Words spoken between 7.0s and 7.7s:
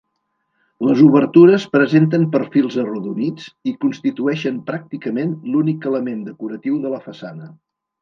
façana.